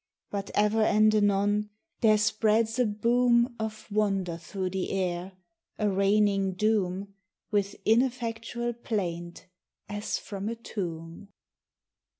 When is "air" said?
4.89-5.33